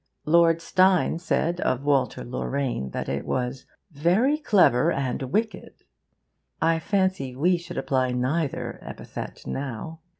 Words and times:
Lord 0.25 0.63
Steyne 0.63 1.19
said 1.19 1.61
of 1.61 1.83
WALTER 1.83 2.23
LORRAINE 2.25 2.89
that 2.89 3.07
it 3.07 3.23
was 3.23 3.67
'very 3.91 4.39
clever 4.39 4.91
and 4.91 5.21
wicked.' 5.21 5.83
I 6.59 6.79
fancy 6.79 7.35
we 7.35 7.57
should 7.57 7.77
apply 7.77 8.09
neither 8.11 8.79
epithet 8.81 9.45
now. 9.45 9.99